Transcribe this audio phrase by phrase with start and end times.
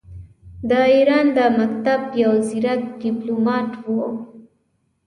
[0.69, 4.07] د ایران د مکتب یو ځیرک ډیپلوماټ وو.